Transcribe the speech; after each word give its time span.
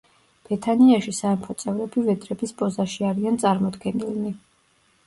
ბეთანიაში 0.45 1.13
სამეფო 1.17 1.57
წევრები 1.65 2.07
ვედრების 2.09 2.57
პოზაში 2.63 3.09
არიან 3.13 3.41
წარმოდგენილნი. 3.47 4.35